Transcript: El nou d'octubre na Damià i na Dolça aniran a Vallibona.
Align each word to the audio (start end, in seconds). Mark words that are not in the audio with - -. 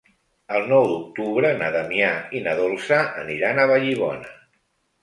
El 0.59 0.63
nou 0.71 0.87
d'octubre 0.91 1.51
na 1.59 1.69
Damià 1.77 2.09
i 2.39 2.43
na 2.49 2.59
Dolça 2.63 3.01
aniran 3.27 3.67
a 3.67 3.71
Vallibona. 3.75 4.35